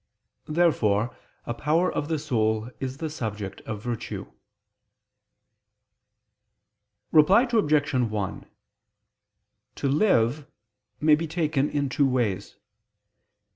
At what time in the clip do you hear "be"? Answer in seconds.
11.13-11.27